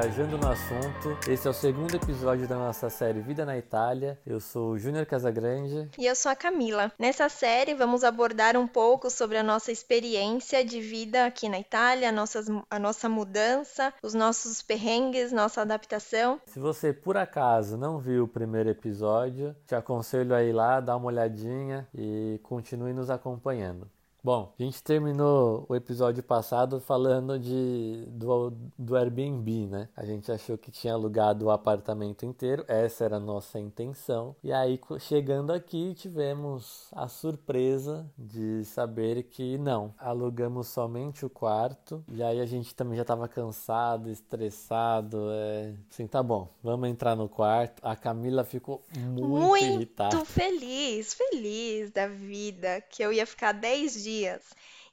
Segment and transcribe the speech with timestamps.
[0.00, 1.30] Viajando no Assunto.
[1.30, 4.18] Esse é o segundo episódio da nossa série Vida na Itália.
[4.24, 5.90] Eu sou o Júnior Casagrande.
[5.98, 6.90] E eu sou a Camila.
[6.98, 12.08] Nessa série, vamos abordar um pouco sobre a nossa experiência de vida aqui na Itália,
[12.08, 16.40] a, nossas, a nossa mudança, os nossos perrengues, nossa adaptação.
[16.46, 20.96] Se você, por acaso, não viu o primeiro episódio, te aconselho a ir lá, dar
[20.96, 23.86] uma olhadinha e continue nos acompanhando.
[24.22, 29.88] Bom, a gente terminou o episódio passado falando de, do, do Airbnb, né?
[29.96, 34.36] A gente achou que tinha alugado o apartamento inteiro, essa era a nossa intenção.
[34.44, 42.04] E aí, chegando aqui, tivemos a surpresa de saber que não, alugamos somente o quarto.
[42.12, 45.30] E aí a gente também já estava cansado, estressado.
[45.30, 45.72] É...
[45.90, 47.80] Assim, tá bom, vamos entrar no quarto.
[47.82, 50.14] A Camila ficou muito, muito irritada.
[50.14, 54.42] Muito feliz, feliz da vida, que eu ia ficar 10 dias dias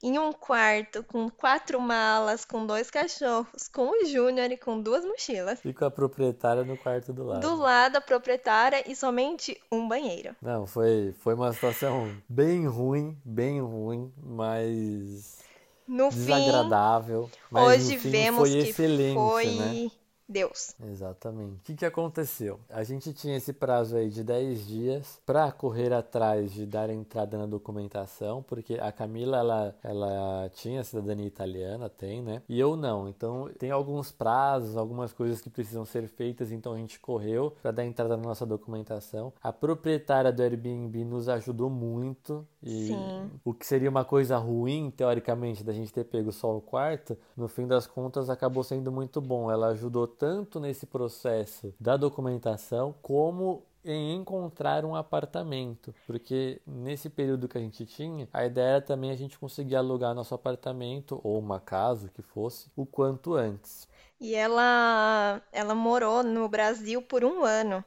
[0.02, 5.04] em um quarto com quatro malas, com dois cachorros, com o Júnior e com duas
[5.04, 5.60] mochilas.
[5.66, 7.42] E com a proprietária no quarto do lado.
[7.42, 10.36] Do lado a proprietária e somente um banheiro.
[10.42, 15.40] Não, foi, foi uma situação bem ruim, bem ruim, mas
[15.88, 17.30] no desagradável.
[17.50, 19.92] Mas hoje no fim vemos foi que excelente, foi né?
[20.28, 20.76] Deus.
[20.84, 21.56] Exatamente.
[21.56, 22.60] O que, que aconteceu?
[22.70, 27.38] A gente tinha esse prazo aí de 10 dias para correr atrás de dar entrada
[27.38, 32.42] na documentação, porque a Camila ela, ela tinha cidadania italiana, tem, né?
[32.50, 33.08] E eu não.
[33.08, 37.72] Então tem alguns prazos, algumas coisas que precisam ser feitas, então a gente correu para
[37.72, 39.32] dar entrada na nossa documentação.
[39.42, 43.32] A proprietária do Airbnb nos ajudou muito e Sim.
[43.46, 47.48] o que seria uma coisa ruim, teoricamente, da gente ter pego só o quarto, no
[47.48, 49.50] fim das contas acabou sendo muito bom.
[49.50, 57.48] Ela ajudou tanto nesse processo da documentação como em encontrar um apartamento, porque nesse período
[57.48, 61.40] que a gente tinha, a ideia era também a gente conseguir alugar nosso apartamento ou
[61.40, 63.88] uma casa, que fosse, o quanto antes.
[64.20, 67.84] E ela, ela morou no Brasil por um ano,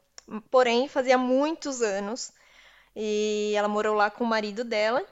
[0.51, 2.33] porém fazia muitos anos,
[2.97, 5.05] e ela morou lá com o marido dela.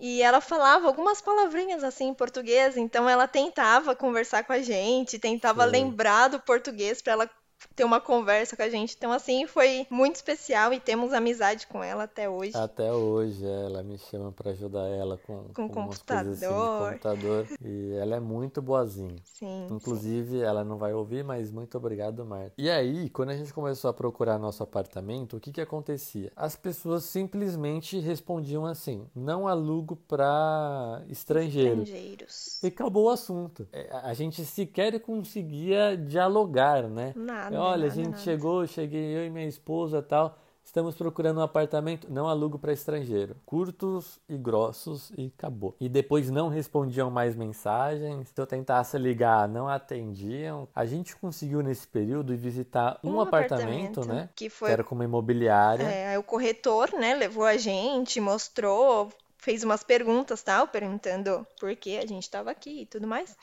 [0.00, 5.18] E ela falava algumas palavrinhas assim em português, então ela tentava conversar com a gente,
[5.18, 5.72] tentava Foi.
[5.72, 7.30] lembrar do português para ela
[7.74, 8.94] ter uma conversa com a gente.
[8.96, 12.56] Então, assim, foi muito especial e temos amizade com ela até hoje.
[12.56, 16.90] Até hoje, é, ela me chama para ajudar ela com, Com coisas assim computador.
[16.92, 17.46] computador.
[17.64, 19.16] E ela é muito boazinha.
[19.24, 19.66] Sim.
[19.70, 22.52] Inclusive, ela não vai ouvir, mas muito obrigado, Marta.
[22.58, 26.32] E aí, quando a gente começou a procurar nosso apartamento, o que que acontecia?
[26.36, 31.82] As pessoas simplesmente respondiam assim: não alugo para estrangeiro.
[31.82, 32.62] Estrangeiros.
[32.62, 33.66] E acabou o assunto.
[33.72, 37.12] É, A gente sequer conseguia dialogar, né?
[37.16, 37.47] Nada.
[37.56, 38.18] Olha, a nada, gente nada.
[38.18, 40.36] chegou, cheguei eu e minha esposa tal.
[40.64, 43.34] Estamos procurando um apartamento, não alugo para estrangeiro.
[43.46, 45.74] Curtos e grossos e acabou.
[45.80, 48.28] E depois não respondiam mais mensagens.
[48.28, 50.68] Se eu tentasse ligar, não atendiam.
[50.74, 54.28] A gente conseguiu nesse período visitar um, Um apartamento, apartamento, né?
[54.36, 55.84] que Que foi- era com uma imobiliária.
[55.84, 59.08] É, o corretor, né, levou a gente, mostrou,
[59.38, 63.34] fez umas perguntas, tal, perguntando por que a gente estava aqui e tudo mais.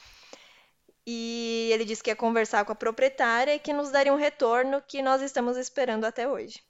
[1.08, 4.82] E ele disse que ia conversar com a proprietária e que nos daria um retorno
[4.82, 6.64] que nós estamos esperando até hoje.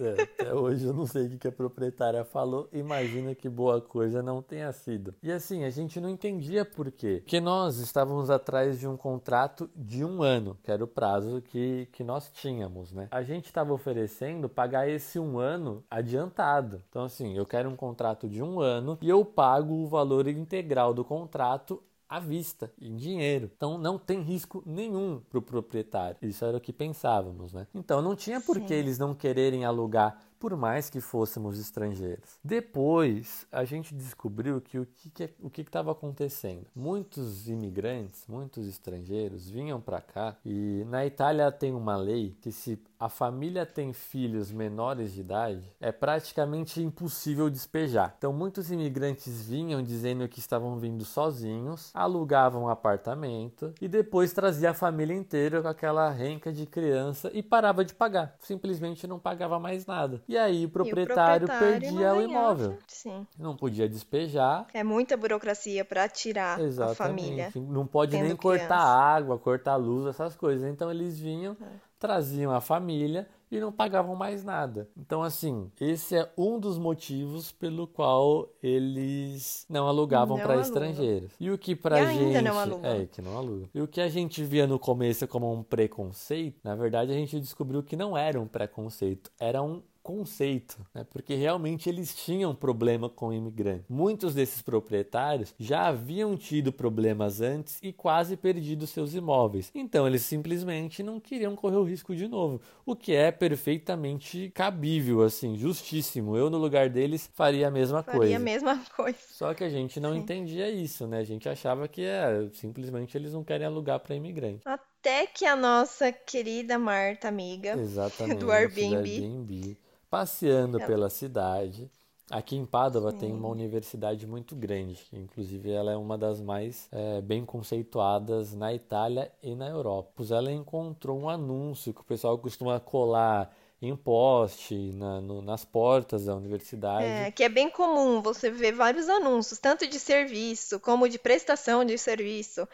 [0.00, 2.68] É, até hoje eu não sei o que a proprietária falou.
[2.72, 5.14] Imagina que boa coisa não tenha sido.
[5.22, 7.20] E assim, a gente não entendia por quê.
[7.22, 11.86] Porque nós estávamos atrás de um contrato de um ano, que era o prazo que,
[11.92, 13.08] que nós tínhamos, né?
[13.10, 16.82] A gente estava oferecendo pagar esse um ano adiantado.
[16.88, 20.92] Então, assim, eu quero um contrato de um ano e eu pago o valor integral
[20.92, 21.82] do contrato
[22.16, 23.50] à vista, em dinheiro.
[23.56, 26.16] Então não tem risco nenhum para o proprietário.
[26.22, 27.66] Isso era o que pensávamos, né?
[27.74, 32.38] Então não tinha por que eles não quererem alugar por mais que fôssemos estrangeiros.
[32.44, 36.66] Depois, a gente descobriu que o que que- o que estava acontecendo.
[36.74, 42.76] Muitos imigrantes, muitos estrangeiros vinham para cá e na Itália tem uma lei que se
[42.98, 48.14] a família tem filhos menores de idade, é praticamente impossível despejar.
[48.18, 54.70] Então, muitos imigrantes vinham dizendo que estavam vindo sozinhos, alugavam um apartamento e depois trazia
[54.70, 58.36] a família inteira com aquela renca de criança e parava de pagar.
[58.40, 60.22] Simplesmente não pagava mais nada.
[60.28, 62.78] E aí o E o proprietário, proprietário perdia o imóvel.
[62.86, 63.26] Sim.
[63.38, 64.66] Não podia despejar.
[64.72, 67.46] É muita burocracia para tirar a família.
[67.46, 67.60] Exatamente.
[67.60, 68.84] Não pode nem cortar criança.
[68.84, 70.68] água, cortar luz, essas coisas.
[70.68, 71.93] Então eles vinham, É.
[72.04, 74.86] traziam a família e não pagavam mais nada.
[74.94, 81.32] Então, assim, esse é um dos motivos pelo qual eles não alugavam para estrangeiros.
[81.40, 82.68] E o que pra E ainda gente.
[82.68, 82.84] não.
[82.84, 83.70] É, que não alugam.
[83.72, 87.40] E o que a gente via no começo como um preconceito, na verdade a gente
[87.40, 91.02] descobriu que não era um preconceito, era um conceito, né?
[91.10, 93.86] porque realmente eles tinham problema com imigrantes.
[93.88, 99.70] Muitos desses proprietários já haviam tido problemas antes e quase perdido seus imóveis.
[99.74, 105.22] Então eles simplesmente não queriam correr o risco de novo, o que é perfeitamente cabível,
[105.22, 106.36] assim, justíssimo.
[106.36, 108.36] Eu no lugar deles faria a mesma Faria coisa.
[108.36, 109.18] a mesma coisa.
[109.30, 110.18] Só que a gente não Sim.
[110.18, 111.18] entendia isso, né?
[111.20, 114.60] A gente achava que é, simplesmente eles não querem alugar para imigrante.
[114.66, 118.96] Até que a nossa querida Marta, amiga, Exatamente, do Airbnb.
[118.96, 119.78] Airbnb,
[120.18, 121.90] passeando Ela- pela cidade.
[122.30, 126.88] Aqui em Pádua tem uma universidade muito grande, que inclusive ela é uma das mais
[126.90, 130.10] eh, bem conceituadas na Itália e na Europa.
[130.16, 135.66] Pois ela encontrou um anúncio que o pessoal costuma colar em poste, na- no- nas
[135.66, 137.04] portas da universidade.
[137.04, 141.84] É, que é bem comum você ver vários anúncios, tanto de serviço como de prestação
[141.84, 142.66] de serviço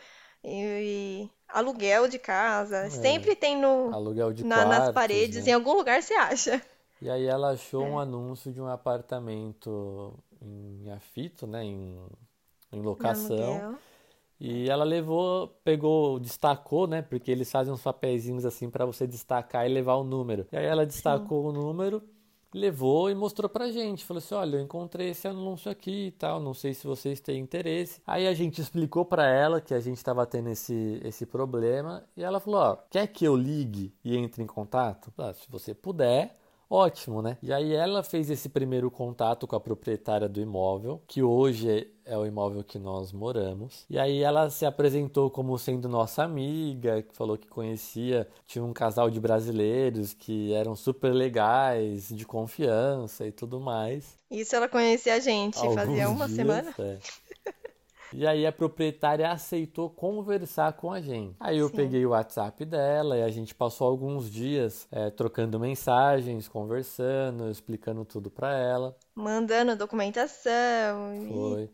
[0.45, 0.55] e,
[1.25, 2.89] e aluguel de casa.
[2.91, 5.51] Sempre tem no, Aluguel de na- nas quartos, paredes, né?
[5.51, 6.63] em algum lugar você acha.
[7.01, 8.03] E aí ela achou um É.
[8.03, 10.13] anúncio de um apartamento
[10.43, 11.99] em afito, né, em,
[12.73, 13.75] em locação.
[14.41, 17.03] E ela levou, pegou, destacou, né?
[17.03, 20.47] Porque eles fazem uns papeizinhos assim para você destacar e levar o número.
[20.51, 22.03] E aí ela destacou o número,
[22.55, 24.03] levou e mostrou pra gente.
[24.05, 27.39] Falou assim: "Olha, eu encontrei esse anúncio aqui e tal, não sei se vocês têm
[27.39, 28.01] interesse".
[28.07, 32.23] Aí a gente explicou pra ela que a gente tava tendo esse esse problema e
[32.23, 35.13] ela falou: "Ó, quer que eu ligue e entre em contato?".
[35.19, 36.40] Ah, se você puder,
[36.73, 37.37] Ótimo, né?
[37.43, 42.13] E aí ela fez esse primeiro contato com a proprietária do imóvel, que hoje é-
[42.13, 43.85] é o imóvel que nós moramos.
[43.91, 48.73] E aí ela se apresentou como sendo nossa amiga, que falou que conhecia, tinha um
[48.73, 54.17] casal de brasileiros que eram super legais, de confiança e tudo mais.
[54.31, 56.75] Isso ela conhecia a gente fazia Alguns uma dias, semana.
[56.79, 56.99] é.
[58.13, 61.37] E aí a proprietária aceitou conversar com a gente.
[61.39, 61.77] Aí eu Sim.
[61.77, 68.05] peguei o WhatsApp dela e a gente passou alguns dias é, trocando mensagens, conversando, explicando
[68.05, 68.97] tudo pra ela.
[69.15, 71.15] Mandando documentação.
[71.15, 71.71] e- Foi.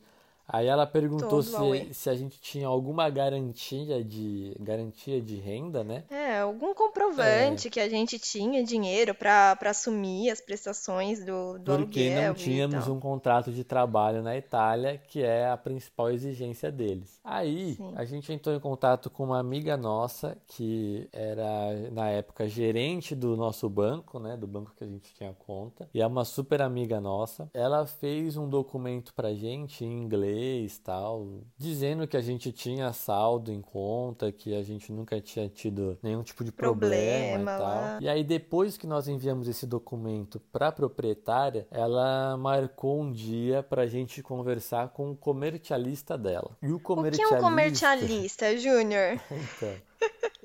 [0.48, 5.82] Aí ela perguntou Todo se, se a gente tinha alguma garantia de garantia de renda,
[5.82, 6.04] né?
[6.08, 12.00] É, algum comprovante que a gente tinha dinheiro para assumir as prestações do, do Porque
[12.00, 16.70] aluguel não e tínhamos um contrato de trabalho na Itália, que é a principal exigência
[16.70, 17.18] deles.
[17.24, 17.92] Aí Sim.
[17.96, 23.36] a gente entrou em contato com uma amiga nossa, que era na época gerente do
[23.36, 24.36] nosso banco, né?
[24.36, 27.50] Do banco que a gente tinha conta, e é uma super amiga nossa.
[27.52, 30.35] Ela fez um documento pra gente em inglês
[30.82, 35.98] tal, dizendo que a gente tinha saldo em conta, que a gente nunca tinha tido
[36.02, 37.62] nenhum tipo de problema, Problema e tal.
[37.66, 37.98] lá.
[38.02, 43.62] E aí, depois que nós enviamos esse documento para a proprietária, ela marcou um dia
[43.62, 46.56] para a gente conversar com o comercialista dela.
[46.62, 47.40] E o O que é um comercialista.
[47.40, 49.20] comercialista, Júnior?
[49.56, 49.85] Então,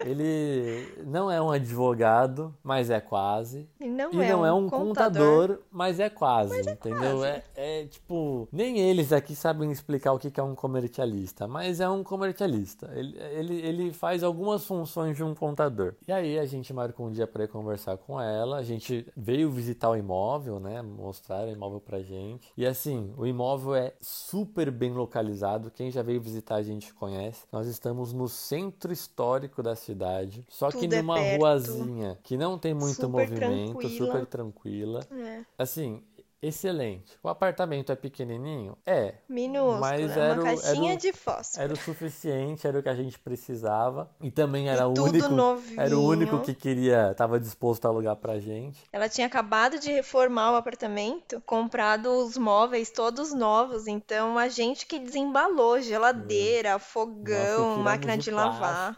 [0.05, 3.69] ele não é um advogado, mas é quase.
[3.79, 5.47] E não E é não é um contador.
[5.47, 7.17] contador, mas é quase, entendeu?
[7.19, 7.25] quase.
[7.25, 11.89] É, é tipo, nem eles aqui sabem explicar o que é um comercialista, mas é
[11.89, 12.89] um comercialista.
[12.95, 15.93] Ele, ele, ele faz algumas funções de um contador.
[16.07, 19.89] E aí a gente marcou um dia para conversar com ela, a gente veio visitar
[19.89, 20.81] o imóvel, né?
[20.81, 22.51] Mostrar o imóvel pra gente.
[22.57, 25.71] E assim, o imóvel é super bem localizado.
[25.71, 27.45] Quem já veio visitar a gente conhece.
[27.51, 31.39] Nós estamos no centro histórico da cidade, só que Tudo é numa perto.
[31.39, 33.89] ruazinha que não tem muito Super movimento, tranquila.
[34.07, 35.07] super tranquila.
[35.11, 36.03] É, Assim,
[36.41, 37.17] excelente.
[37.21, 38.77] O apartamento é pequenininho?
[38.85, 39.15] É.
[39.29, 41.63] minúsculo, Mas é uma era o- era caixinha o- de fósforo.
[41.63, 44.09] Era o suficiente, era o que a gente precisava.
[44.21, 45.35] E também era E o único.
[45.77, 48.79] Era o único que queria, estava disposto a alugar pra gente.
[48.91, 54.85] Ela tinha acabado de reformar o apartamento, comprado os móveis todos novos, então a gente
[54.85, 58.95] que desembalou geladeira, Nós fogão, tiramos máquina de lavar.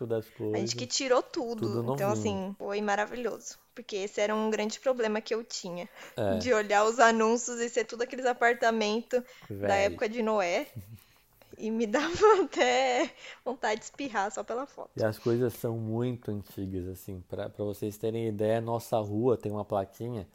[0.54, 1.62] A gente que tirou tudo.
[1.62, 3.58] Tudo Então, assim, foi maravilhoso.
[3.74, 5.90] Porque esse era um grande problema que eu tinha.
[6.16, 6.38] É.
[6.38, 10.68] De olhar os anúncios e ser tudo aqueles apartamentos da época de Noé.
[11.58, 13.12] E me dava até
[13.44, 14.92] vontade de espirrar só pela foto.
[14.98, 17.24] E as coisas são muito antigas, assim.
[17.28, 20.28] Pra vocês terem ideia, nossa rua tem uma plaquinha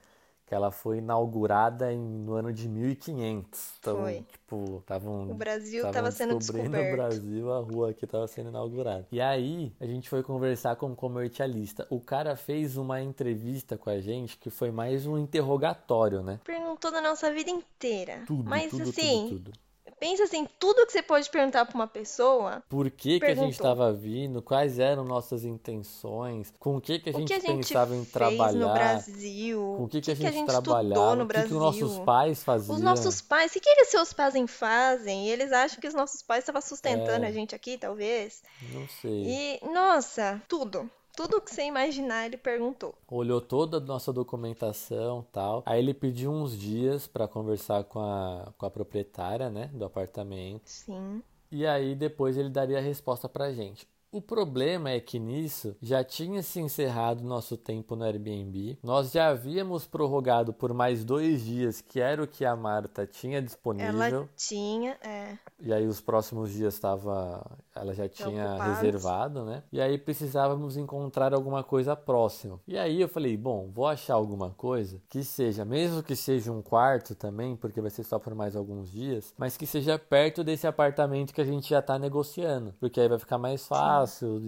[0.48, 3.74] que ela foi inaugurada em- no ano de 1500.
[3.78, 4.24] Então, Foi.
[4.32, 6.96] tipo, estavam O Brasil estava sendo descobrindo o descoberto.
[6.96, 9.06] Brasil, a rua aqui estava sendo inaugurada.
[9.12, 11.86] E aí, a gente foi conversar com um comercialista.
[11.90, 16.40] O cara fez uma entrevista com a gente que foi mais um interrogatório, né?
[16.44, 18.22] Perguntou da nossa vida inteira.
[18.26, 19.52] Tudo, Mas tudo, assim, tudo, tudo.
[19.98, 23.52] Pensa assim, tudo que você pode perguntar pra uma pessoa, Por que que a gente
[23.52, 24.40] estava vindo?
[24.42, 26.52] Quais eram nossas intenções?
[26.58, 28.72] Com o que que a gente que a gente pensava em fez no trabalhar?
[28.72, 31.16] Brasil, Com o que, o que a gente, estudou trabalhava?
[31.16, 31.58] no o que, que os Brasil.
[31.60, 32.74] nossos pais faziam?
[32.76, 35.26] Os nossos pais, o que, que eles seus pais fazem?
[35.26, 37.28] E eles acham que os nossos pais estavam sustentando É.
[37.28, 38.42] a gente aqui, talvez.
[38.72, 39.58] Não sei.
[39.60, 40.88] E, nossa, tudo.
[41.18, 42.94] Tudo que você imaginar, ele perguntou.
[43.08, 45.64] Olhou toda a nossa documentação tal.
[45.66, 50.62] Aí ele pediu uns dias para conversar com a, com a proprietária, né, do apartamento.
[50.66, 51.20] Sim.
[51.50, 53.84] E aí depois ele daria a resposta pra gente.
[54.10, 58.78] O problema é que nisso já tinha se encerrado nosso tempo no Airbnb.
[58.82, 63.42] Nós já havíamos prorrogado por mais dois dias, que era o que a Marta tinha
[63.42, 64.02] disponível.
[64.02, 65.36] Ela tinha, é.
[65.60, 68.76] E aí os próximos dias estava, ela já tinha Ocupados.
[68.76, 69.62] reservado, né?
[69.70, 72.58] E aí precisávamos encontrar alguma coisa próxima.
[72.66, 76.62] E aí eu falei, bom, vou achar alguma coisa que seja, mesmo que seja um
[76.62, 80.66] quarto também, porque vai ser só por mais alguns dias, mas que seja perto desse
[80.66, 83.97] apartamento que a gente já tá negociando, porque aí vai ficar mais fácil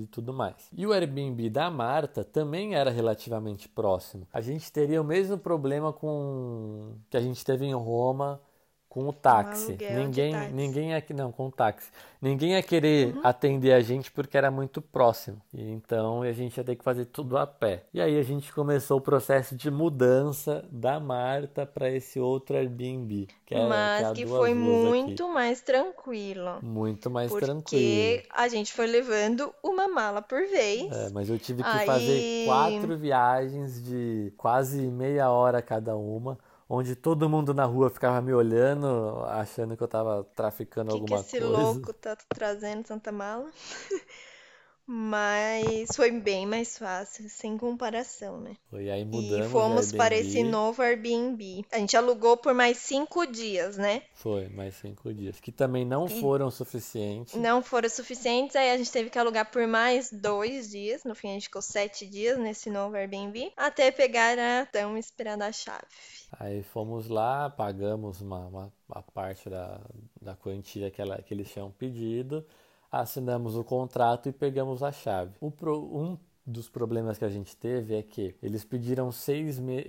[0.03, 0.69] e tudo mais.
[0.73, 4.27] E o Airbnb da Marta também era relativamente próximo.
[4.33, 8.41] A gente teria o mesmo problema com que a gente teve em Roma
[8.91, 9.75] com o táxi.
[9.75, 10.53] de ninguém, táxi.
[10.53, 11.89] ninguém ia, não, com o táxi.
[12.21, 15.41] Ninguém ia querer atender a gente porque era muito próximo.
[15.55, 17.85] E então a gente ia ter que fazer tudo a pé.
[17.95, 23.29] E aí a gente começou o processo de mudança da Marta para esse outro Airbnb,
[23.47, 24.89] que é, Mas que, é que foi ruas aqui.
[24.89, 26.59] muito mais tranquilo.
[26.61, 27.63] muito mais tranquilo.
[27.63, 30.91] Porque a gente foi levando uma mala por vez.
[30.91, 36.37] É, mas eu tive que Aí- fazer quatro viagens de quase meia hora cada uma,
[36.71, 41.01] onde todo mundo na rua ficava me olhando, achando que eu tava traficando O que,
[41.01, 41.47] que alguma esse coisa.
[41.49, 43.51] louco tá trazendo tanta mala?
[44.93, 48.57] Mas foi bem mais fácil, sem comparação, né?
[48.73, 51.65] E aí E mudamos de fomos para esse novo Airbnb.
[51.71, 54.03] A gente alugou por mais cinco dias, né?
[54.15, 57.37] Foi, mais cinco dias, que também não foram suficientes.
[57.37, 61.05] Não foram suficientes, aí a gente teve que alugar por mais dois dias.
[61.05, 65.53] No fim, a gente ficou sete dias nesse novo Airbnb, até pegar a tão esperada
[65.53, 65.87] chave.
[66.33, 69.81] Aí fomos lá, pagamos uma, uma, uma parte da,
[70.21, 72.45] da quantia que, ela, que eles tinham pedido,
[72.91, 75.33] assinamos o contrato e pegamos a chave.
[75.57, 79.87] Pro- um dos problemas que a gente teve é que eles pediram seis meses,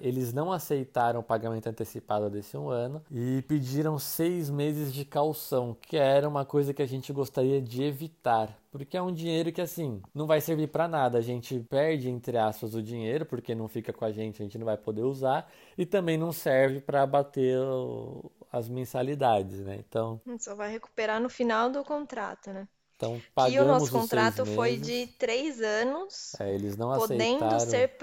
[0.00, 5.76] eles não aceitaram o pagamento antecipado desse um ano e pediram seis meses de calção,
[5.82, 8.56] que era uma coisa que a gente gostaria de evitar.
[8.70, 11.18] Porque é um dinheiro que, assim, não vai servir para nada.
[11.18, 14.58] A gente perde, entre aspas, o dinheiro, porque não fica com a gente, a gente
[14.58, 15.50] não vai poder usar.
[15.76, 19.76] E também não serve para bater o- as mensalidades, né?
[19.88, 22.66] Então, gente só vai recuperar no final do contrato, né?
[22.98, 27.44] então o pagamos nosso os seis contrato foi de três anos, É, eles não podendo
[27.44, 27.96] aceitaram, ser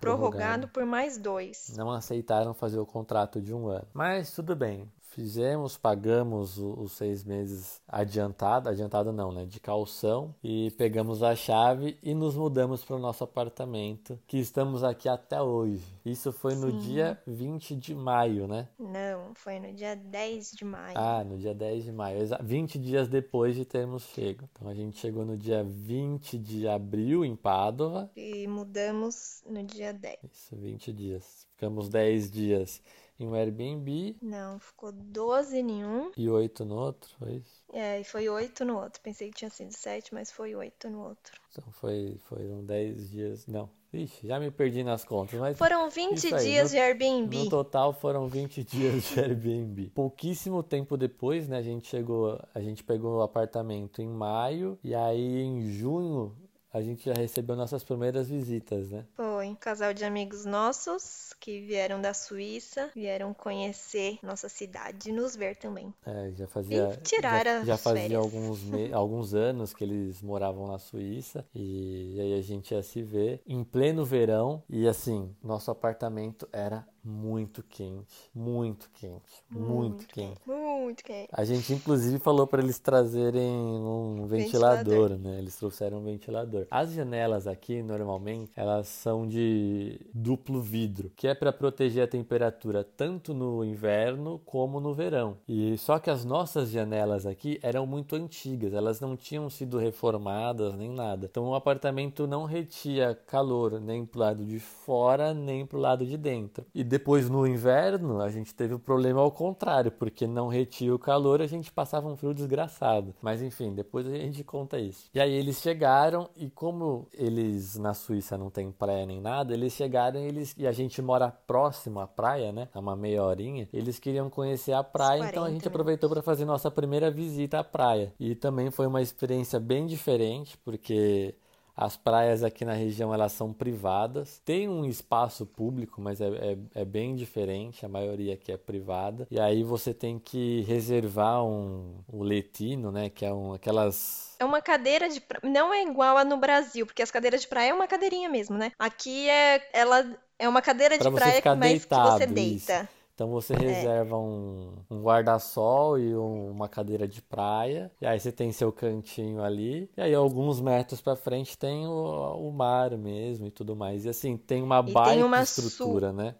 [0.00, 1.74] prorrogado por mais dois.
[1.76, 3.88] não aceitaram fazer o contrato de um ano.
[3.94, 4.90] Mas tudo bem.
[5.12, 9.44] Fizemos, pagamos os seis meses adiantado, adiantado não, né?
[9.44, 14.82] De calção e pegamos a chave e nos mudamos para o nosso apartamento, que estamos
[14.82, 15.84] aqui até hoje.
[16.02, 18.68] Isso foi no dia 20 de maio, né?
[18.78, 20.94] Não, foi no dia 10 de maio.
[20.96, 24.48] Ah, no dia 10 de maio, exa- 20 dias depois de termos chego.
[24.52, 28.10] Então a gente chegou no dia 20 de abril em Pádua.
[28.16, 30.16] E mudamos no dia 10.
[30.32, 31.46] Isso, 20 dias.
[31.54, 32.80] Ficamos 10 dias
[33.24, 36.10] em um Airbnb Não, ficou 12 em um.
[36.16, 37.62] e 8 no outro, foi isso?
[37.72, 39.00] É, e foi 8 no outro.
[39.00, 41.40] Pensei que tinha sido 7, mas foi 8 no outro.
[41.50, 43.46] Então foi, foram 10 dias.
[43.46, 46.78] Não, ixi, já me perdi nas contas, mas Foram 20 isso aí, dias no- de
[46.78, 47.36] Airbnb.
[47.44, 49.90] No total foram 20 dias de Airbnb.
[49.94, 54.94] Pouquíssimo tempo depois, né, a gente chegou, a gente pegou o apartamento em maio e
[54.94, 56.34] aí em junho
[56.72, 59.04] a gente já recebeu nossas primeiras visitas, né?
[59.16, 65.12] Foi um casal de amigos nossos que vieram da Suíça, vieram conhecer nossa cidade e
[65.12, 65.92] nos ver também.
[66.04, 68.18] É, já fazia, E tirar já, já fazia férias.
[68.18, 73.02] alguns, me- alguns anos que eles moravam na Suíça e aí a gente ia se
[73.02, 80.40] ver em pleno verão e assim, nosso apartamento era muito quente, muito quente, muito, quente.
[80.46, 81.28] Muito quente.
[81.32, 85.38] A gente inclusive falou para eles trazerem um ventilador, né?
[85.38, 86.66] Eles trouxeram um ventilador.
[86.70, 92.84] As janelas aqui, normalmente, elas são de duplo vidro, que é para proteger a temperatura
[92.84, 95.38] tanto no inverno como no verão.
[95.48, 100.74] E só que as nossas janelas aqui eram muito antigas, elas não tinham sido reformadas
[100.74, 101.26] nem nada.
[101.26, 106.16] Então o apartamento não retia calor nem pro lado de fora, nem pro lado de
[106.16, 106.64] dentro.
[106.72, 110.98] E depois no inverno, a gente teve o problema ao contrário, porque não retia o
[110.98, 113.14] calor, a gente passava um frio desgraçado.
[113.22, 115.08] Mas enfim, depois a gente conta isso.
[115.14, 119.72] E aí eles chegaram e como eles na Suíça não tem praia nem nada, eles
[119.72, 122.68] chegaram e eles e a gente mora próximo à praia, né?
[122.74, 123.66] A uma meia horinha.
[123.72, 127.60] Eles queriam conhecer a praia, então a 40 gente aproveitou para fazer nossa primeira visita
[127.60, 128.12] à praia.
[128.20, 131.34] E também foi uma experiência bem diferente, porque
[131.76, 134.40] As praias aqui na região elas são privadas.
[134.44, 137.84] Tem um espaço público, mas é, é, é, bem diferente.
[137.84, 139.26] A maioria aqui é privada.
[139.30, 143.08] E aí você tem que reservar um, um letino, né?
[143.08, 145.38] Que é um, aquelas é uma cadeira de pra...
[145.42, 148.58] não é igual a no Brasil, porque as cadeiras de praia é uma cadeirinha mesmo,
[148.58, 148.72] né?
[148.78, 150.04] Aqui é ela
[150.38, 152.82] é uma cadeira de pra praia que, mais que você deita.
[152.82, 153.01] Isso.
[153.14, 153.58] Então você é.
[153.58, 157.90] reserva um, um guarda-sol e um, uma cadeira de praia.
[158.00, 159.90] E aí você tem seu cantinho ali.
[159.96, 164.04] E aí alguns metros para frente tem o, o mar mesmo e tudo mais.
[164.04, 166.16] E assim, tem uma e baita tem uma estrutura, su...
[166.16, 166.34] né?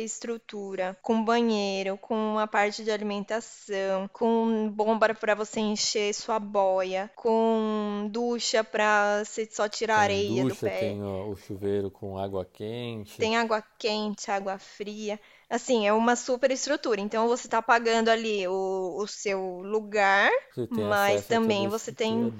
[0.00, 7.08] estrutura, com banheiro, com uma parte de alimentação, com bomba para você encher sua boia,
[7.14, 10.80] com ducha para você só tirar tem areia ducha, do pé.
[10.80, 13.18] Tem o chuveiro com água quente.
[13.18, 15.20] Tem água quente, água fria.
[15.50, 17.00] Assim, é uma super estrutura.
[17.00, 20.30] Então você está pagando ali o, o seu lugar,
[20.70, 22.32] mas também você tem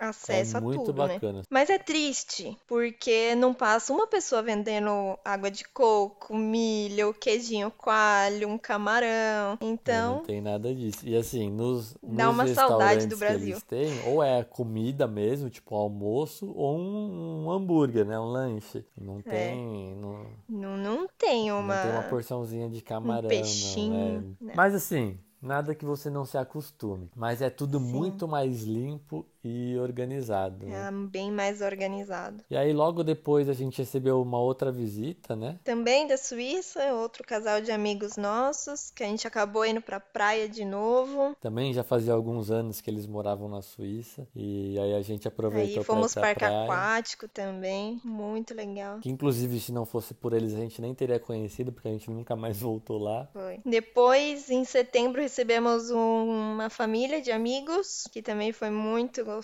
[0.00, 1.08] acesso é a tudo, né?
[1.08, 1.38] bacana.
[1.38, 1.42] né?
[1.50, 8.48] Mas é triste, porque não passa uma pessoa vendendo água de coco, milho, queijinho coalho,
[8.48, 9.58] um camarão.
[9.60, 10.16] Então.
[10.16, 11.06] Não tem nada disso.
[11.06, 13.60] E assim, nos, dá nos uma saudade do Brasil.
[13.68, 18.18] têm, ou é comida mesmo, tipo almoço, ou um, um hambúrguer, né?
[18.18, 18.84] Um lanche.
[18.96, 19.22] Não é.
[19.22, 19.92] tem.
[19.92, 19.94] É.
[19.94, 21.74] Não, não, não tem uma.
[21.74, 23.26] Não tem uma porçãozinha de camarão.
[23.26, 24.36] Um peixinho.
[24.40, 24.54] Não, é.
[24.54, 27.84] Mas assim, Nada que você não se acostume, mas é tudo Sim.
[27.84, 30.66] muito mais limpo e organizado.
[30.66, 30.88] Né?
[30.88, 32.44] É bem mais organizado.
[32.50, 35.58] E aí logo depois a gente recebeu uma outra visita, né?
[35.64, 40.48] Também da Suíça, outro casal de amigos nossos, que a gente acabou indo pra praia
[40.48, 41.34] de novo.
[41.40, 45.78] Também já fazia alguns anos que eles moravam na Suíça e aí a gente aproveitou
[45.78, 48.98] aí fomos pra parque aquático também, muito legal.
[49.00, 52.10] Que inclusive se não fosse por eles a gente nem teria conhecido porque a gente
[52.10, 53.28] nunca mais voltou lá.
[53.32, 53.60] Foi.
[53.64, 59.37] Depois em setembro recebemos um, uma família de amigos que também foi muito gostoso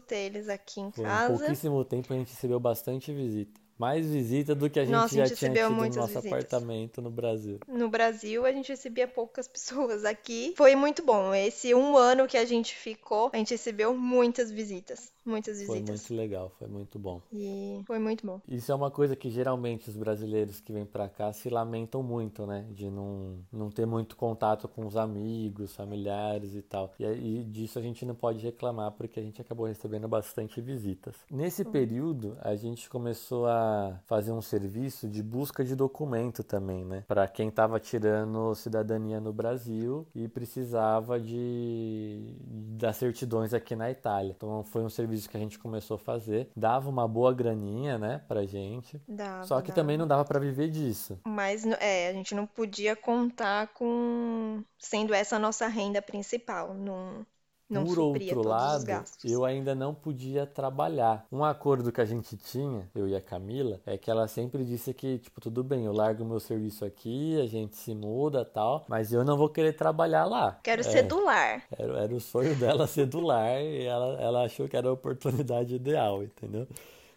[0.00, 1.34] ter eles aqui em Foi casa.
[1.34, 5.14] Em pouquíssimo tempo a gente recebeu bastante visita mais visita do que a gente Nossa,
[5.14, 6.26] já a gente tinha tido no nosso visitas.
[6.26, 7.60] apartamento no Brasil.
[7.68, 10.04] No Brasil, a gente recebia poucas pessoas.
[10.04, 11.32] Aqui foi muito bom.
[11.32, 15.12] Esse um ano que a gente ficou, a gente recebeu muitas visitas.
[15.28, 15.76] Muitas visitas.
[15.76, 17.20] Foi muito legal, foi muito bom.
[17.30, 18.40] E foi muito bom.
[18.48, 22.46] Isso é uma coisa que geralmente os brasileiros que vêm para cá se lamentam muito,
[22.46, 22.66] né?
[22.70, 26.94] De não, não ter muito contato com os amigos, familiares e tal.
[26.98, 31.14] E, e disso a gente não pode reclamar porque a gente acabou recebendo bastante visitas.
[31.30, 37.04] Nesse período, a gente começou a fazer um serviço de busca de documento também, né?
[37.06, 42.34] Para quem estava tirando cidadania no Brasil e precisava de
[42.78, 44.34] das certidões aqui na Itália.
[44.36, 48.22] Então foi um serviço que a gente começou a fazer, dava uma boa graninha, né,
[48.28, 49.00] pra gente.
[49.08, 49.80] Dava, Só que dava.
[49.80, 51.18] também não dava para viver disso.
[51.26, 57.26] Mas é, a gente não podia contar com sendo essa a nossa renda principal, não
[57.68, 58.86] não Por outro lado,
[59.22, 61.26] eu ainda não podia trabalhar.
[61.30, 64.94] Um acordo que a gente tinha, eu e a Camila, é que ela sempre disse
[64.94, 69.12] que, tipo, tudo bem, eu largo meu serviço aqui, a gente se muda tal, mas
[69.12, 70.58] eu não vou querer trabalhar lá.
[70.62, 71.62] Quero é, ser do lar.
[71.76, 74.92] Era, era o sonho dela ser do lar e ela, ela achou que era a
[74.92, 76.66] oportunidade ideal, entendeu?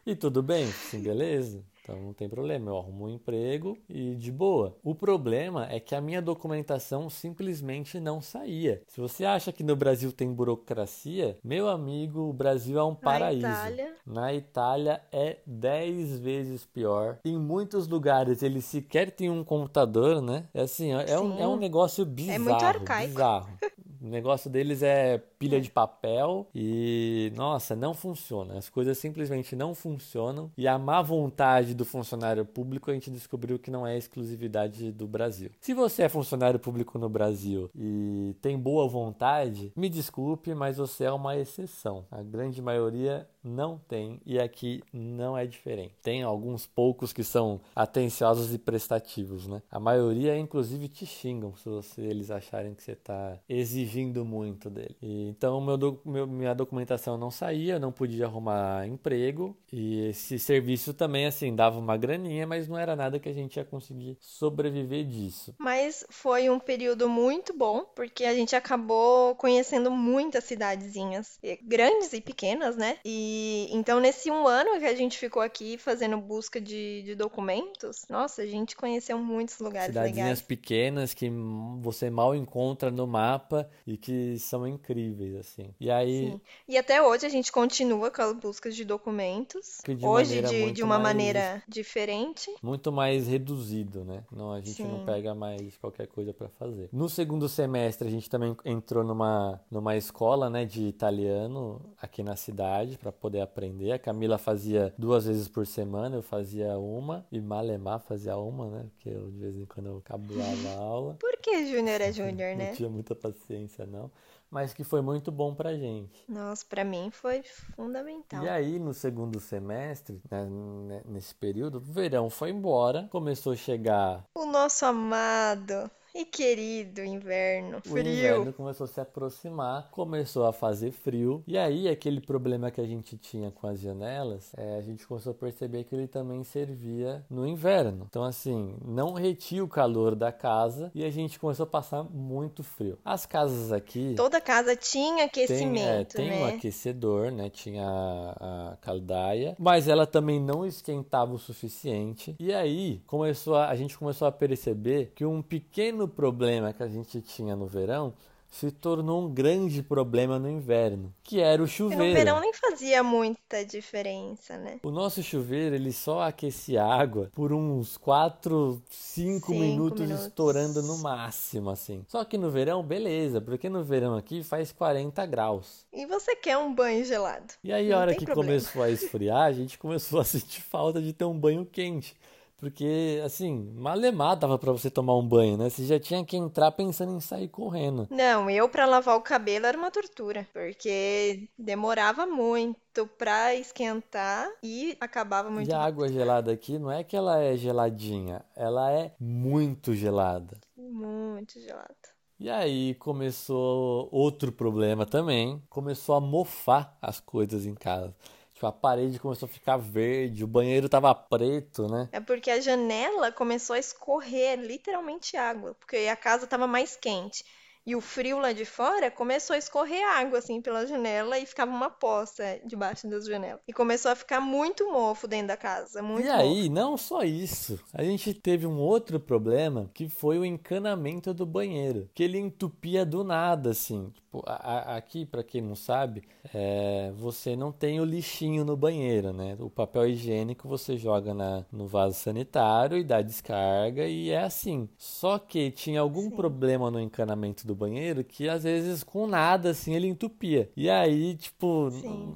[0.06, 1.64] E tudo bem, sim, beleza.
[1.92, 4.78] Então não tem problema, eu arrumo um emprego e de boa.
[4.82, 8.82] O problema é que a minha documentação simplesmente não saía.
[8.88, 13.42] Se você acha que no Brasil tem burocracia, meu amigo, o Brasil é um paraíso.
[13.42, 17.20] Na Itália, Na Itália é 10 vezes pior.
[17.26, 20.46] Em muitos lugares eles sequer têm um computador, né?
[20.54, 22.36] É assim, é, um, é um negócio bizarro.
[22.36, 23.14] É muito arcaico.
[23.14, 23.50] Bizarro.
[24.02, 28.58] O negócio deles é pilha de papel e, nossa, não funciona.
[28.58, 30.52] As coisas simplesmente não funcionam.
[30.58, 35.08] E a má vontade do funcionário público a gente descobriu que não é exclusividade do
[35.08, 35.52] Brasil.
[35.60, 41.04] Se você é funcionário público no Brasil e tem boa vontade, me desculpe, mas você
[41.04, 42.06] é uma exceção.
[42.10, 45.96] A grande maioria não tem e aqui não é diferente.
[46.02, 49.62] Tem alguns poucos que são atenciosos e prestativos, né?
[49.72, 54.96] A maioria, inclusive, te xingam se você, eles acharem que você está exigindo muito dele.
[55.02, 60.94] E, então, meu, meu, minha documentação não saía, não podia arrumar emprego e esse serviço
[60.94, 65.06] também, assim, dava uma graninha, mas não era nada que a gente ia conseguir sobreviver
[65.06, 65.56] disso.
[65.58, 72.22] Mas foi um período muito bom, porque a gente acabou conhecendo muitas cidadezinhas, grandes e
[72.22, 72.98] pequenas, né?
[73.06, 77.16] E e então, nesse um ano que a gente ficou aqui fazendo busca de, de
[77.16, 80.42] documentos, nossa, a gente conheceu muitos lugares Cidadezinhas legais.
[80.42, 81.32] pequenas que
[81.80, 85.74] você mal encontra no mapa e que são incríveis, assim.
[85.80, 86.32] E aí.
[86.32, 86.42] Sim.
[86.68, 89.80] E até hoje a gente continua com as buscas de documentos.
[89.86, 92.54] De hoje, de, de uma mais, maneira diferente.
[92.62, 94.24] Muito mais reduzido, né?
[94.32, 94.88] Não, a gente Sim.
[94.88, 96.90] não pega mais qualquer coisa para fazer.
[96.92, 102.36] No segundo semestre, a gente também entrou numa, numa escola, né, de italiano aqui na
[102.36, 103.92] cidade, para poder aprender.
[103.92, 108.86] A Camila fazia duas vezes por semana, eu fazia uma, e Malemar fazia uma, né?
[108.90, 111.18] Porque eu de vez em quando eu cabulava a aula.
[111.20, 112.70] Por que Júnior é Júnior, né?
[112.70, 114.12] Não tinha muita paciência, não.
[114.50, 116.26] Mas que foi muito bom pra gente.
[116.28, 118.44] Nossa, pra mim foi fundamental.
[118.44, 123.56] E aí, no segundo semestre, né, né, nesse período, o verão foi embora, começou a
[123.56, 127.78] chegar O nosso amado e querido inverno.
[127.78, 128.08] O Frio.
[128.08, 132.86] inverno começou a se aproximar, começou a fazer frio, e aí aquele problema que a
[132.86, 137.26] gente tinha com as janelas, é, a gente começou a perceber que ele também servia
[137.30, 138.06] no inverno.
[138.10, 142.64] Então, assim, não retia o calor da casa e a gente começou a passar muito
[142.64, 142.98] frio.
[143.04, 144.14] As casas aqui.
[144.16, 146.54] Toda casa tinha Tem, é, aquecimento, tem um né?
[146.54, 147.50] aquecedor, né?
[147.50, 152.36] Tinha a, a caldaia, mas ela também não esquentava o suficiente.
[152.40, 156.88] E aí começou a, a gente começou a perceber que um pequeno problema que a
[156.88, 158.14] gente tinha no verão
[158.54, 162.04] se tornou um grande problema no inverno, que era o chuveiro.
[162.04, 164.78] no verão nem fazia muita diferença, né?
[164.84, 170.26] O nosso chuveiro, ele só aquecia água por uns 4, 5 Cinco minutos, minutos.
[170.26, 172.04] estourando no máximo, assim.
[172.10, 175.86] Só que no verão, beleza, porque no verão aqui faz 40 graus.
[175.94, 177.54] E você quer um banho gelado?
[177.64, 178.50] E aí, a Não hora tem que problema.
[178.60, 182.18] começou a esfriar, a gente começou a sentir falta de ter um banho quente.
[182.62, 185.68] Porque, assim, malemar dava pra você tomar um banho, né?
[185.68, 188.08] Você já tinha que entrar pensando em sair correndo.
[188.12, 194.96] Não, eu pra lavar o cabelo era uma tortura, porque demorava muito pra esquentar e
[195.02, 199.16] acabava muito E a água gelada aqui não é que ela é geladinha, ela é
[199.20, 200.56] muito gelada.
[200.78, 201.96] muito gelado.
[202.40, 205.62] E aí começou outro problema também.
[205.70, 208.16] Começou a mofar as coisas em casa.
[208.62, 212.08] Tipo, a parede começou a ficar verde, o banheiro tava preto, né?
[212.12, 217.44] É porque a janela começou a escorrer literalmente água, porque a casa estava mais quente.
[217.86, 221.72] E o frio lá de fora começou a escorrer água assim pela janela e ficava
[221.72, 223.62] uma poça debaixo das janelas.
[223.68, 227.80] E começou a ficar muito mofo dentro da casa, muito E aí, não só isso,
[227.94, 233.06] a gente teve um outro problema que foi o encanamento do banheiro, que ele entupia
[233.06, 234.10] do nada, assim.
[234.14, 234.56] Tipo, a-
[234.94, 236.22] a- aqui, pra quem não sabe,
[236.54, 239.56] é, você não tem o lixinho no banheiro, né?
[239.58, 244.90] O papel higiênico você joga na, no vaso sanitário e dá descarga e é assim.
[244.98, 246.30] Só que tinha algum Sim.
[246.30, 250.70] problema no encanamento do banheiro que às vezes com nada assim ele entupia.
[250.76, 251.90] E aí, tipo,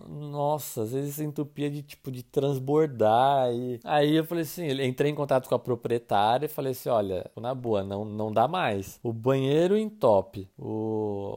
[0.10, 5.16] nossa, às vezes entupia de tipo de transbordar e aí eu falei assim, entrei em
[5.16, 9.00] contato com a proprietária e falei assim, olha, na boa, não não dá mais.
[9.04, 11.36] O banheiro entope, o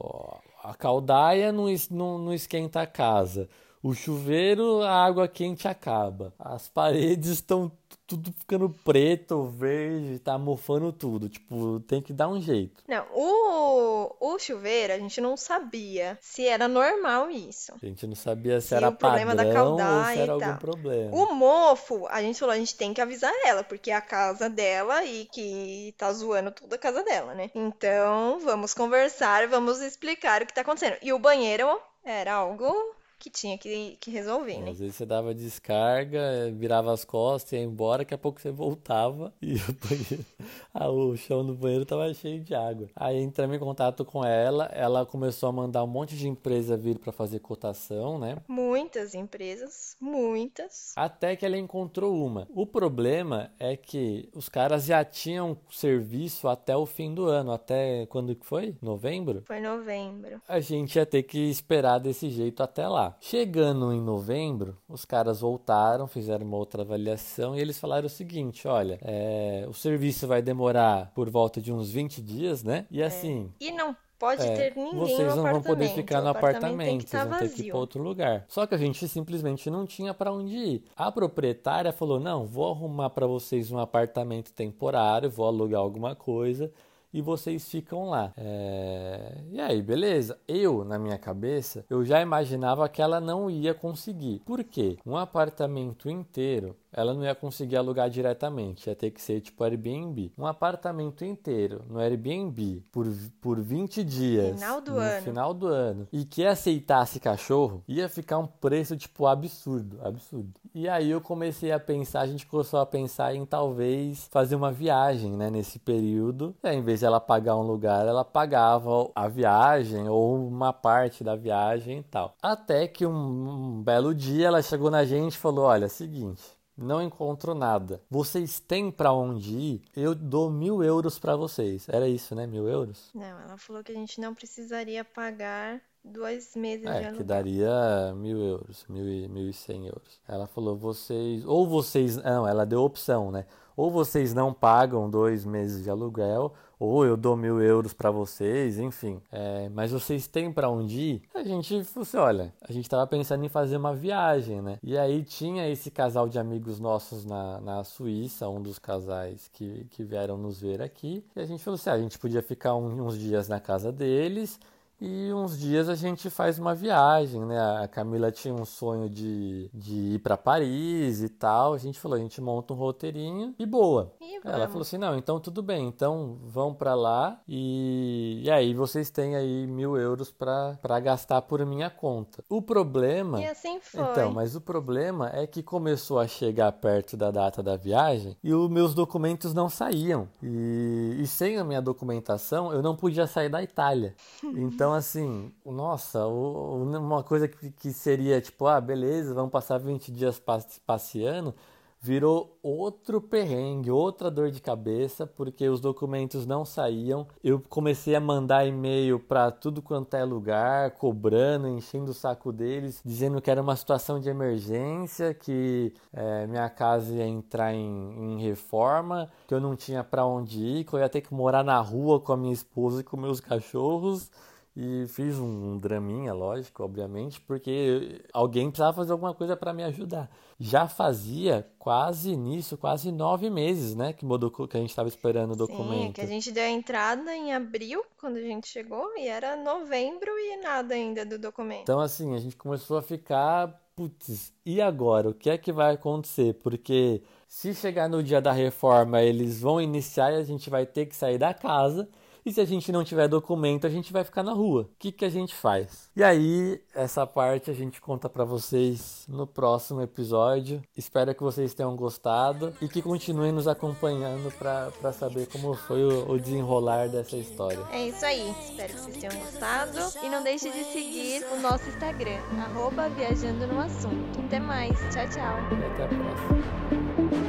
[0.63, 3.49] a caldaia não, não, não esquenta a casa.
[3.81, 6.33] O chuveiro, a água quente acaba.
[6.37, 7.71] As paredes estão
[8.09, 11.29] tudo ficando preto, verde, tá mofando tudo.
[11.29, 12.83] Tipo, tem que dar um jeito.
[12.87, 17.71] Não, o, o chuveiro, a gente não sabia se era normal isso.
[17.81, 20.57] A gente não sabia se Se era o problema da padrão ou se era algum
[20.57, 21.15] problema.
[21.15, 24.49] O mofo, a gente falou, a gente tem que avisar ela, porque é a casa
[24.49, 27.51] dela e que tá zoando tudo a casa dela, né?
[27.53, 30.97] Então, vamos conversar, vamos explicar o que tá acontecendo.
[31.03, 32.73] E o banheiro era algo
[33.19, 34.71] que tinha que, que resolver, né?
[34.71, 38.49] Às vezes você dava descarga, eh, virava as costas, ia embora, daqui a pouco você
[38.49, 40.25] voltava e o banheiro,
[40.73, 42.89] ah, o chão do banheiro tava cheio de água.
[42.95, 46.97] Aí entramos em contato com ela, ela começou a mandar um monte de empresa vir
[46.97, 48.37] para fazer cotação, né?
[48.47, 50.93] Muitas empresas, muitas.
[50.95, 52.47] Até que ela encontrou uma.
[52.55, 58.05] O problema é que os caras já tinham serviço até o fim do ano, até
[58.05, 58.75] quando que foi?
[58.81, 59.43] Novembro?
[59.45, 60.41] Foi novembro.
[60.47, 63.08] a gente ia ter que esperar desse jeito até lá.
[63.19, 68.67] Chegando em novembro, os caras voltaram, fizeram uma outra avaliação e eles falaram o seguinte:
[68.67, 72.85] olha, é, o serviço vai demorar por volta de uns 20 dias, né?
[72.89, 73.51] E assim.
[73.59, 77.09] E não pode é, ter ninguém vocês não vão poder ficar no apartamento apartamento, que
[77.09, 78.45] vocês vão ter que ir para outro lugar.
[78.49, 80.83] Só que a gente simplesmente não tinha para onde ir.
[80.95, 86.71] A proprietária falou: "Não, vou arrumar para vocês um apartamento temporário, vou alugar alguma coisa
[87.13, 88.33] e vocês ficam lá".
[88.37, 90.37] É, E aí, beleza?
[90.47, 94.39] Eu, na minha cabeça, eu já imaginava que ela não ia conseguir.
[94.45, 94.97] Por quê?
[95.05, 100.31] Um apartamento inteiro ela não ia conseguir alugar diretamente, ia ter que ser tipo Airbnb.
[100.37, 103.05] Um apartamento inteiro no Airbnb por,
[103.41, 105.21] por 20 dias Final do no ano.
[105.21, 110.59] final do ano e que aceitasse cachorro, ia ficar um preço tipo absurdo, absurdo.
[110.73, 114.71] E aí eu comecei a pensar, a gente começou a pensar em talvez fazer uma
[114.71, 116.55] viagem, né, nesse período.
[116.63, 120.71] E aí, em vez de ela pagar um lugar, ela pagava a viagem ou uma
[120.71, 122.35] parte da viagem e tal.
[122.41, 126.41] Até que um, um belo dia ela chegou na gente e falou: "Olha, é seguinte,
[126.79, 128.01] não encontro nada.
[128.09, 129.81] Vocês têm pra onde ir?
[129.95, 131.87] Eu dou mil euros pra vocês.
[131.89, 132.47] Era isso, né?
[132.47, 133.09] Mil euros?
[133.13, 137.13] Não, ela falou que a gente não precisaria pagar dois meses de É, aluguel.
[137.15, 140.19] que daria mil euros, mil e, mil e cem euros.
[140.27, 143.45] Ela falou, vocês, ou vocês, não, ela deu opção, né?
[143.75, 148.77] Ou vocês não pagam dois meses de aluguel, ou eu dou mil euros pra vocês,
[148.77, 149.21] enfim.
[149.31, 151.21] É, mas vocês têm pra onde ir?
[151.33, 154.79] A gente falou assim, olha, a gente tava pensando em fazer uma viagem, né?
[154.83, 159.85] E aí tinha esse casal de amigos nossos na, na Suíça, um dos casais que,
[159.91, 161.23] que vieram nos ver aqui.
[161.35, 163.91] E a gente falou assim, ah, a gente podia ficar um- uns dias na casa
[163.93, 164.59] deles
[165.01, 167.59] e uns dias a gente faz uma viagem, né?
[167.83, 171.73] A Camila tinha um sonho de, de ir para Paris e tal.
[171.73, 174.13] A gente falou, a gente monta um roteirinho e boa.
[174.21, 178.73] E Ela falou assim, não, então tudo bem, então vão para lá e, e aí
[178.73, 182.43] vocês têm aí mil euros para para gastar por minha conta.
[182.49, 184.01] O problema E assim foi.
[184.01, 188.53] então, mas o problema é que começou a chegar perto da data da viagem e
[188.53, 190.27] os meus documentos não saíam.
[190.43, 194.15] E, e sem a minha documentação, eu não podia sair da Itália.
[194.59, 200.79] Então, assim, nossa, uma coisa que, seria tipo, ah, beleza, vamos passar 20 dias pas-
[200.85, 201.53] passeando.
[202.01, 207.27] Virou outro perrengue, outra dor de cabeça, porque os documentos não saíam.
[207.43, 213.01] Eu comecei a mandar e-mail para tudo quanto é lugar, cobrando, enchendo o saco deles,
[213.03, 218.41] dizendo que era uma situação de emergência, que eh, minha casa ia entrar em, em
[218.41, 221.79] reforma, que eu não tinha para onde ir, que eu ia ter que morar na
[221.81, 224.31] rua com a minha esposa e com meus cachorros.
[224.75, 230.29] E fiz um draminha, lógico, obviamente, porque alguém precisava fazer alguma coisa para me ajudar.
[230.59, 234.13] Já fazia quase nisso, quase nove meses, né?
[234.13, 236.13] Que, mudou, que a gente estava esperando o Sim, é documento.
[236.15, 240.31] que a gente deu a entrada em abril, quando a gente chegou, e era novembro
[240.37, 241.81] e nada ainda do documento.
[241.81, 245.29] Então, assim, a gente começou a ficar, putz, e agora?
[245.29, 246.53] O que é que vai acontecer?
[246.55, 251.07] Porque se chegar no dia da reforma, eles vão iniciar e a gente vai ter
[251.07, 252.07] que sair da casa.
[252.49, 254.81] E se a gente não tiver documento, a gente vai ficar na rua.
[254.81, 256.09] O que que a gente faz?
[256.15, 260.81] E aí, essa parte a gente conta pra vocês no próximo episódio.
[260.97, 266.31] Espero que vocês tenham gostado e que continuem nos acompanhando pra saber como foi o,
[266.31, 267.85] o desenrolar dessa história.
[267.91, 268.49] É isso aí.
[268.63, 269.99] Espero que vocês tenham gostado.
[270.25, 274.39] E não deixe de seguir o nosso Instagram, arroba Viajando no Assunto.
[274.43, 274.97] Até mais.
[275.13, 275.55] Tchau, tchau.
[275.69, 277.48] E até a próxima.